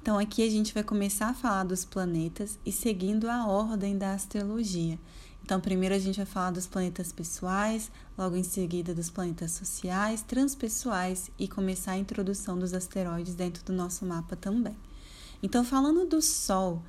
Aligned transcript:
Então, 0.00 0.18
aqui 0.18 0.46
a 0.46 0.50
gente 0.50 0.72
vai 0.72 0.82
começar 0.82 1.28
a 1.28 1.34
falar 1.34 1.64
dos 1.64 1.84
planetas 1.84 2.58
e 2.64 2.72
seguindo 2.72 3.28
a 3.28 3.46
ordem 3.46 3.98
da 3.98 4.14
astrologia. 4.14 4.98
Então, 5.42 5.60
primeiro 5.60 5.94
a 5.94 5.98
gente 5.98 6.16
vai 6.16 6.26
falar 6.26 6.50
dos 6.50 6.66
planetas 6.66 7.10
pessoais, 7.10 7.90
logo 8.16 8.36
em 8.36 8.42
seguida 8.42 8.94
dos 8.94 9.08
planetas 9.10 9.52
sociais, 9.52 10.22
transpessoais 10.22 11.30
e 11.38 11.48
começar 11.48 11.92
a 11.92 11.98
introdução 11.98 12.58
dos 12.58 12.74
asteroides 12.74 13.34
dentro 13.34 13.64
do 13.64 13.72
nosso 13.72 14.04
mapa 14.04 14.36
também. 14.36 14.76
Então, 15.42 15.64
falando 15.64 16.06
do 16.06 16.20
Sol, 16.20 16.82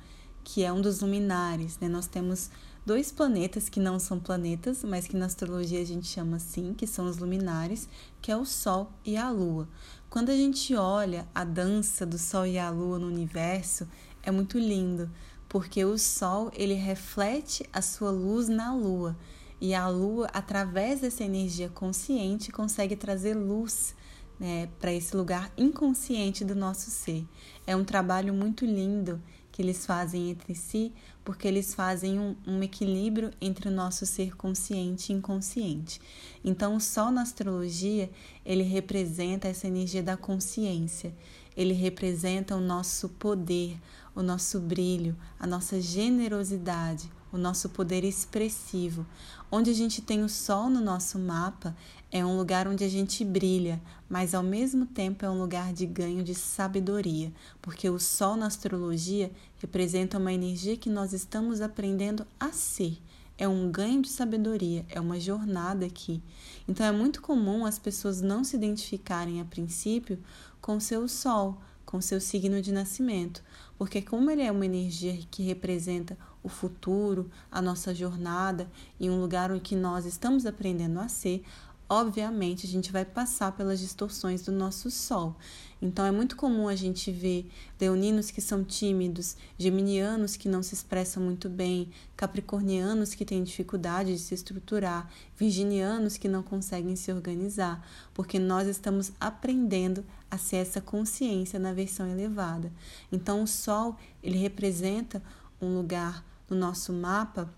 que 0.44 0.64
é 0.64 0.72
um 0.72 0.80
dos 0.80 1.00
luminares, 1.00 1.78
né? 1.78 1.88
Nós 1.88 2.06
temos 2.06 2.50
dois 2.84 3.12
planetas 3.12 3.68
que 3.68 3.78
não 3.78 3.98
são 3.98 4.18
planetas, 4.18 4.82
mas 4.82 5.06
que 5.06 5.16
na 5.16 5.26
astrologia 5.26 5.80
a 5.80 5.84
gente 5.84 6.06
chama 6.06 6.36
assim, 6.36 6.74
que 6.74 6.86
são 6.86 7.06
os 7.06 7.18
luminares, 7.18 7.88
que 8.20 8.32
é 8.32 8.36
o 8.36 8.44
Sol 8.44 8.90
e 9.04 9.16
a 9.16 9.30
Lua. 9.30 9.68
Quando 10.08 10.30
a 10.30 10.34
gente 10.34 10.74
olha 10.74 11.26
a 11.34 11.44
dança 11.44 12.04
do 12.04 12.18
Sol 12.18 12.46
e 12.46 12.58
a 12.58 12.70
Lua 12.70 12.98
no 12.98 13.06
universo, 13.06 13.86
é 14.22 14.30
muito 14.30 14.58
lindo, 14.58 15.10
porque 15.48 15.84
o 15.84 15.98
Sol 15.98 16.50
ele 16.54 16.74
reflete 16.74 17.64
a 17.72 17.80
sua 17.82 18.10
luz 18.10 18.48
na 18.48 18.74
Lua 18.74 19.16
e 19.60 19.74
a 19.74 19.88
Lua, 19.88 20.26
através 20.32 21.00
dessa 21.00 21.22
energia 21.22 21.68
consciente, 21.68 22.50
consegue 22.50 22.96
trazer 22.96 23.34
luz 23.34 23.94
né, 24.38 24.70
para 24.80 24.90
esse 24.92 25.14
lugar 25.14 25.52
inconsciente 25.56 26.44
do 26.44 26.54
nosso 26.54 26.90
ser. 26.90 27.26
É 27.66 27.76
um 27.76 27.84
trabalho 27.84 28.32
muito 28.32 28.64
lindo 28.64 29.20
que 29.50 29.60
eles 29.62 29.84
fazem 29.84 30.30
entre 30.30 30.54
si, 30.54 30.92
porque 31.24 31.46
eles 31.46 31.74
fazem 31.74 32.18
um, 32.18 32.34
um, 32.46 32.62
equilíbrio 32.62 33.30
entre 33.40 33.68
o 33.68 33.72
nosso 33.72 34.06
ser 34.06 34.36
consciente 34.36 35.12
e 35.12 35.16
inconsciente. 35.16 36.00
Então, 36.44 36.76
o 36.76 36.80
Sol 36.80 37.10
na 37.10 37.22
astrologia 37.22 38.10
ele 38.44 38.62
representa 38.62 39.48
essa 39.48 39.66
energia 39.66 40.02
da 40.02 40.16
consciência. 40.16 41.14
Ele 41.56 41.74
representa 41.74 42.56
o 42.56 42.60
nosso 42.60 43.08
poder, 43.08 43.78
o 44.14 44.22
nosso 44.22 44.60
brilho, 44.60 45.16
a 45.38 45.46
nossa 45.46 45.80
generosidade, 45.80 47.10
o 47.32 47.38
nosso 47.38 47.68
poder 47.68 48.04
expressivo. 48.04 49.06
Onde 49.50 49.70
a 49.70 49.74
gente 49.74 50.00
tem 50.00 50.22
o 50.22 50.28
sol 50.28 50.70
no 50.70 50.80
nosso 50.80 51.18
mapa, 51.18 51.76
é 52.12 52.24
um 52.24 52.36
lugar 52.36 52.66
onde 52.66 52.82
a 52.82 52.88
gente 52.88 53.24
brilha, 53.24 53.80
mas 54.08 54.34
ao 54.34 54.42
mesmo 54.42 54.84
tempo 54.84 55.24
é 55.24 55.30
um 55.30 55.38
lugar 55.38 55.72
de 55.72 55.86
ganho 55.86 56.24
de 56.24 56.34
sabedoria, 56.34 57.32
porque 57.62 57.88
o 57.88 58.00
sol 58.00 58.36
na 58.36 58.46
astrologia 58.46 59.30
representa 59.58 60.18
uma 60.18 60.32
energia 60.32 60.76
que 60.76 60.90
nós 60.90 61.12
estamos 61.12 61.60
aprendendo 61.60 62.26
a 62.38 62.50
ser. 62.50 62.98
É 63.38 63.46
um 63.46 63.70
ganho 63.70 64.02
de 64.02 64.08
sabedoria, 64.08 64.84
é 64.88 65.00
uma 65.00 65.20
jornada 65.20 65.86
aqui. 65.86 66.20
Então 66.68 66.84
é 66.84 66.92
muito 66.92 67.22
comum 67.22 67.64
as 67.64 67.78
pessoas 67.78 68.20
não 68.20 68.42
se 68.42 68.56
identificarem 68.56 69.40
a 69.40 69.44
princípio 69.44 70.18
com 70.60 70.80
seu 70.80 71.08
sol, 71.08 71.58
com 71.86 72.00
seu 72.00 72.20
signo 72.20 72.60
de 72.60 72.72
nascimento, 72.72 73.42
porque 73.78 74.02
como 74.02 74.30
ele 74.30 74.42
é 74.42 74.52
uma 74.52 74.66
energia 74.66 75.18
que 75.30 75.42
representa 75.42 76.18
o 76.42 76.48
futuro, 76.48 77.30
a 77.50 77.60
nossa 77.60 77.94
jornada 77.94 78.70
e 78.98 79.10
um 79.10 79.20
lugar 79.20 79.54
em 79.54 79.60
que 79.60 79.76
nós 79.76 80.06
estamos 80.06 80.46
aprendendo 80.46 80.98
a 81.00 81.08
ser, 81.08 81.42
obviamente 81.90 82.66
a 82.66 82.68
gente 82.70 82.92
vai 82.92 83.04
passar 83.04 83.50
pelas 83.52 83.80
distorções 83.80 84.42
do 84.42 84.52
nosso 84.52 84.90
Sol. 84.92 85.36
Então 85.82 86.06
é 86.06 86.12
muito 86.12 86.36
comum 86.36 86.68
a 86.68 86.76
gente 86.76 87.10
ver 87.10 87.50
leoninos 87.80 88.30
que 88.30 88.40
são 88.40 88.62
tímidos, 88.62 89.36
geminianos 89.58 90.36
que 90.36 90.48
não 90.48 90.62
se 90.62 90.72
expressam 90.72 91.20
muito 91.20 91.48
bem, 91.48 91.90
capricornianos 92.16 93.14
que 93.14 93.24
têm 93.24 93.42
dificuldade 93.42 94.12
de 94.12 94.20
se 94.20 94.34
estruturar, 94.34 95.10
virginianos 95.36 96.16
que 96.16 96.28
não 96.28 96.42
conseguem 96.42 96.94
se 96.94 97.10
organizar, 97.12 97.84
porque 98.14 98.38
nós 98.38 98.68
estamos 98.68 99.10
aprendendo 99.18 100.04
a 100.30 100.38
ser 100.38 100.56
essa 100.56 100.80
consciência 100.80 101.58
na 101.58 101.72
versão 101.72 102.06
elevada. 102.06 102.70
Então 103.10 103.42
o 103.42 103.48
Sol, 103.48 103.96
ele 104.22 104.38
representa 104.38 105.20
um 105.60 105.76
lugar 105.76 106.24
no 106.48 106.56
nosso 106.56 106.92
mapa 106.92 107.52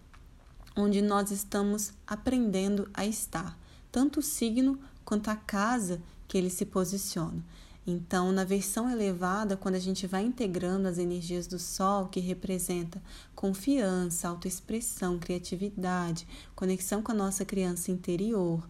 onde 0.77 1.03
nós 1.03 1.31
estamos 1.31 1.93
aprendendo 2.07 2.89
a 2.95 3.05
estar, 3.05 3.59
tanto 3.93 4.21
o 4.21 4.23
signo 4.23 4.81
quanto 5.05 5.29
a 5.29 5.37
casa 5.37 6.03
que 6.27 6.39
ele 6.39 6.51
se 6.51 6.65
posiciona. 6.65 7.45
Então, 7.87 8.31
na 8.31 8.45
versão 8.45 8.89
elevada, 8.89 9.57
quando 9.57 9.75
a 9.75 9.81
gente 9.81 10.07
vai 10.07 10.25
integrando 10.25 10.87
as 10.87 10.99
energias 10.99 11.49
do 11.49 11.59
Sol, 11.59 12.07
que 12.07 12.21
representa 12.21 13.03
confiança, 13.35 14.29
autoexpressão, 14.29 15.19
criatividade, 15.19 16.27
conexão 16.55 17.03
com 17.03 17.11
a 17.11 17.15
nossa 17.15 17.45
criança 17.45 17.91
interior, 17.91 18.67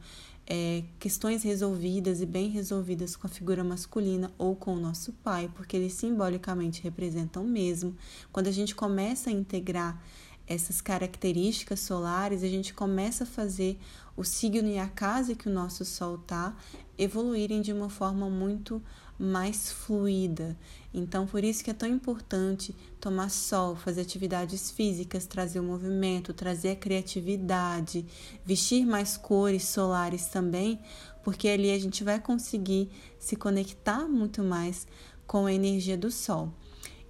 é, 0.47 0.82
questões 0.99 1.43
resolvidas 1.43 2.21
e 2.21 2.27
bem 2.27 2.49
resolvidas 2.49 3.15
com 3.15 3.27
a 3.27 3.31
figura 3.31 3.62
masculina 3.62 4.32
ou 4.38 4.56
com 4.56 4.75
o 4.75 4.81
nosso 4.81 5.12
pai, 5.12 5.50
porque 5.55 5.77
eles 5.77 5.93
simbolicamente 5.93 6.82
representam 6.82 7.44
o 7.44 7.49
mesmo. 7.49 7.94
Quando 8.32 8.49
a 8.49 8.53
gente 8.53 8.75
começa 8.75 9.31
a 9.31 9.32
integrar 9.32 10.03
essas 10.47 10.80
características 10.80 11.80
solares, 11.80 12.42
a 12.42 12.48
gente 12.48 12.75
começa 12.75 13.25
a 13.25 13.26
fazer 13.26 13.78
o 14.16 14.25
signo 14.25 14.69
e 14.69 14.78
a 14.78 14.88
casa 14.88 15.34
que 15.34 15.48
o 15.48 15.53
nosso 15.53 15.84
Sol 15.84 16.16
está 16.16 16.56
evoluírem 16.98 17.62
de 17.62 17.72
uma 17.72 17.88
forma 17.88 18.28
muito 18.28 18.82
mais 19.19 19.70
fluida. 19.70 20.58
Então, 20.92 21.26
por 21.26 21.44
isso 21.44 21.62
que 21.62 21.70
é 21.70 21.75
tão 21.75 21.88
importante 21.88 22.75
tomar 23.00 23.31
sol, 23.31 23.76
fazer 23.76 24.00
atividades 24.00 24.70
físicas, 24.70 25.26
trazer 25.26 25.60
o 25.60 25.62
movimento, 25.62 26.34
trazer 26.34 26.70
a 26.70 26.76
criatividade, 26.76 28.04
vestir 28.44 28.84
mais 28.84 29.16
cores 29.16 29.64
solares 29.64 30.26
também, 30.26 30.81
porque 31.22 31.48
ali 31.48 31.70
a 31.70 31.78
gente 31.78 32.02
vai 32.02 32.20
conseguir 32.20 32.91
se 33.19 33.36
conectar 33.36 34.08
muito 34.08 34.42
mais 34.42 34.86
com 35.26 35.47
a 35.47 35.52
energia 35.52 35.97
do 35.97 36.10
sol. 36.10 36.52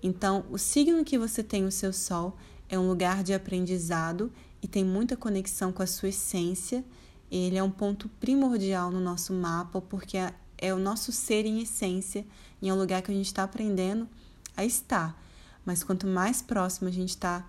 Então, 0.03 0.45
o 0.51 0.59
signo 0.59 1.05
que 1.05 1.17
você 1.17 1.43
tem 1.43 1.65
o 1.65 1.73
seu 1.73 1.93
sol 1.93 2.37
é 2.73 2.79
um 2.79 2.89
lugar 2.89 3.23
de 3.23 3.35
aprendizado 3.35 4.33
e 4.63 4.67
tem 4.67 4.83
muita 4.83 5.15
conexão 5.15 5.71
com 5.71 5.83
a 5.83 5.87
sua 5.87 6.09
essência. 6.09 6.83
Ele 7.31 7.59
é 7.59 7.63
um 7.63 7.71
ponto 7.71 8.09
primordial 8.09 8.91
no 8.91 8.99
nosso 8.99 9.35
mapa, 9.35 9.83
porque 9.83 10.17
é 10.57 10.73
o 10.73 10.79
nosso 10.79 11.13
ser 11.13 11.45
em 11.45 11.61
essência, 11.61 12.25
e 12.63 12.71
é 12.71 12.73
um 12.73 12.79
lugar 12.79 13.03
que 13.03 13.11
a 13.11 13.15
gente 13.15 13.27
está 13.27 13.43
aprendendo 13.43 14.09
a 14.57 14.65
estar. 14.65 15.23
Mas 15.67 15.85
quanto 15.85 16.07
mais 16.07 16.41
próximo 16.41 16.89
a 16.89 16.91
gente 16.91 17.11
está 17.11 17.47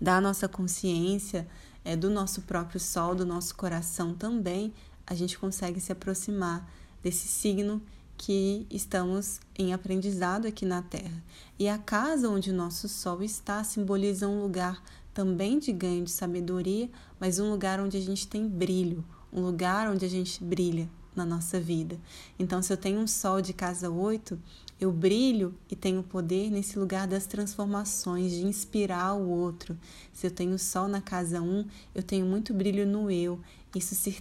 da 0.00 0.20
nossa 0.20 0.48
consciência, 0.48 1.46
é, 1.84 1.94
do 1.94 2.10
nosso 2.10 2.42
próprio 2.42 2.80
sol, 2.80 3.14
do 3.14 3.24
nosso 3.24 3.54
coração 3.54 4.12
também, 4.12 4.74
a 5.06 5.14
gente 5.14 5.38
consegue 5.38 5.78
se 5.78 5.92
aproximar 5.92 6.68
desse 7.00 7.28
signo 7.28 7.80
que 8.24 8.68
estamos 8.70 9.40
em 9.58 9.72
aprendizado 9.72 10.46
aqui 10.46 10.64
na 10.64 10.80
Terra. 10.80 11.20
E 11.58 11.66
a 11.68 11.76
casa 11.76 12.28
onde 12.28 12.52
o 12.52 12.54
nosso 12.54 12.88
sol 12.88 13.20
está 13.20 13.64
simboliza 13.64 14.28
um 14.28 14.40
lugar 14.40 14.80
também 15.12 15.58
de 15.58 15.72
ganho 15.72 16.04
de 16.04 16.12
sabedoria, 16.12 16.88
mas 17.18 17.40
um 17.40 17.50
lugar 17.50 17.80
onde 17.80 17.96
a 17.96 18.00
gente 18.00 18.28
tem 18.28 18.46
brilho, 18.46 19.04
um 19.32 19.40
lugar 19.40 19.90
onde 19.90 20.04
a 20.04 20.08
gente 20.08 20.42
brilha, 20.44 20.88
na 21.16 21.26
nossa 21.26 21.58
vida. 21.58 21.98
Então, 22.38 22.62
se 22.62 22.72
eu 22.72 22.76
tenho 22.76 23.00
um 23.00 23.08
sol 23.08 23.42
de 23.42 23.52
casa 23.52 23.90
8, 23.90 24.38
eu 24.80 24.92
brilho 24.92 25.52
e 25.68 25.74
tenho 25.74 26.00
poder 26.04 26.48
nesse 26.48 26.78
lugar 26.78 27.08
das 27.08 27.26
transformações, 27.26 28.30
de 28.30 28.46
inspirar 28.46 29.14
o 29.14 29.28
outro. 29.28 29.76
Se 30.12 30.28
eu 30.28 30.30
tenho 30.30 30.56
sol 30.60 30.86
na 30.86 31.00
casa 31.00 31.42
1, 31.42 31.66
eu 31.92 32.04
tenho 32.04 32.24
muito 32.24 32.54
brilho 32.54 32.86
no 32.86 33.10
eu. 33.10 33.40
Isso 33.74 33.96
se, 33.96 34.14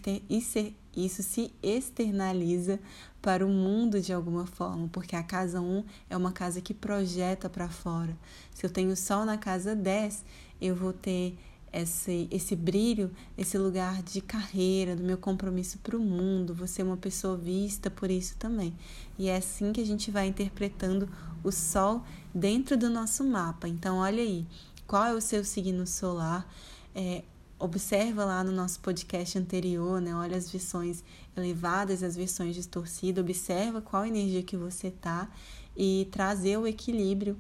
isso, 0.96 1.24
se 1.24 1.54
externaliza 1.62 2.80
para 3.22 3.46
o 3.46 3.50
mundo 3.50 4.02
de 4.02 4.12
alguma 4.12 4.46
forma, 4.46 4.90
porque 4.92 5.16
a 5.16 5.24
casa 5.24 5.62
1 5.62 5.84
é 6.10 6.18
uma 6.18 6.32
casa 6.32 6.60
que 6.60 6.74
projeta 6.74 7.50
para 7.50 7.70
fora. 7.70 8.18
Se 8.54 8.66
eu 8.66 8.70
tenho 8.70 8.96
sol 8.96 9.26
na 9.26 9.38
casa 9.38 9.76
10, 9.76 10.26
eu 10.60 10.76
vou 10.76 10.92
ter 10.92 11.38
esse, 11.72 12.28
esse 12.30 12.56
brilho, 12.56 13.12
esse 13.38 13.58
lugar 13.58 14.04
de 14.04 14.20
carreira, 14.20 14.96
do 14.96 15.04
meu 15.04 15.18
compromisso 15.18 15.78
para 15.80 15.96
o 15.96 16.00
mundo, 16.00 16.54
você 16.54 16.82
é 16.82 16.86
uma 16.86 16.98
pessoa 16.98 17.38
vista 17.38 17.90
por 17.90 18.12
isso 18.12 18.36
também. 18.38 18.74
E 19.18 19.30
é 19.30 19.38
assim 19.38 19.72
que 19.72 19.80
a 19.80 19.86
gente 19.86 20.12
vai 20.12 20.28
interpretando 20.28 21.08
o 21.44 21.52
Sol 21.52 22.04
dentro 22.34 22.78
do 22.78 22.90
nosso 22.90 23.24
mapa. 23.24 23.68
Então, 23.68 23.98
olha 23.98 24.22
aí, 24.22 24.46
qual 24.86 25.06
é 25.06 25.14
o 25.14 25.22
seu 25.22 25.44
signo 25.46 25.88
solar? 25.88 26.46
É, 26.94 27.24
observa 27.62 28.26
lá 28.26 28.44
no 28.44 28.52
nosso 28.52 28.80
podcast 28.80 29.38
anterior, 29.38 30.02
né? 30.02 30.16
Olha 30.16 30.36
as 30.36 30.50
versões 30.50 31.04
elevadas, 31.38 32.02
as 32.02 32.16
versões 32.16 32.56
distorcidas, 32.56 33.24
observa 33.24 33.82
qual 33.82 34.04
energia 34.04 34.42
que 34.42 34.58
você 34.58 34.90
tá 34.90 35.30
e 35.78 36.08
trazer 36.12 36.58
o 36.58 36.66
equilíbrio 36.66 37.38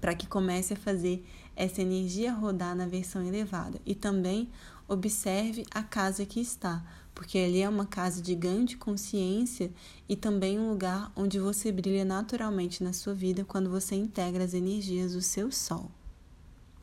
para 0.00 0.14
que 0.14 0.26
comece 0.26 0.74
a 0.74 0.76
fazer 0.76 1.24
essa 1.56 1.80
energia 1.80 2.32
rodar 2.32 2.76
na 2.76 2.86
versão 2.86 3.22
elevada. 3.22 3.80
E 3.86 3.94
também 3.94 4.50
observe 4.86 5.64
a 5.70 5.82
casa 5.82 6.26
que 6.26 6.40
está, 6.40 6.84
porque 7.14 7.38
ali 7.38 7.62
é 7.62 7.68
uma 7.68 7.86
casa 7.86 8.20
de 8.20 8.34
ganho 8.34 8.66
de 8.66 8.76
consciência 8.76 9.70
e 10.06 10.14
também 10.14 10.58
um 10.58 10.68
lugar 10.68 11.10
onde 11.16 11.38
você 11.38 11.72
brilha 11.72 12.04
naturalmente 12.04 12.84
na 12.84 12.92
sua 12.92 13.14
vida 13.14 13.46
quando 13.46 13.70
você 13.70 13.94
integra 13.94 14.44
as 14.44 14.52
energias 14.52 15.14
do 15.14 15.22
seu 15.22 15.50
sol. 15.50 15.90